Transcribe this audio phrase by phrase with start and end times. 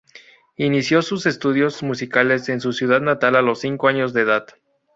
[0.57, 4.47] Inició sus estudios musicales en su ciudad natal a los cinco años de edad.